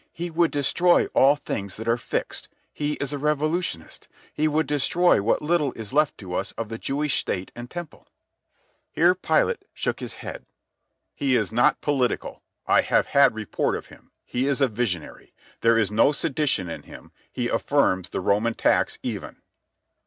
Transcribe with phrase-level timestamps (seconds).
[0.13, 2.47] He would destroy all things that are fixed.
[2.73, 4.07] He is a revolutionist.
[4.33, 8.07] He would destroy what little is left to us of the Jewish state and Temple."
[8.89, 10.47] Here Pilate shook his head.
[11.13, 12.41] "He is not political.
[12.65, 14.09] I have had report of him.
[14.25, 15.35] He is a visionary.
[15.59, 17.11] There is no sedition in him.
[17.31, 19.35] He affirms the Roman tax even."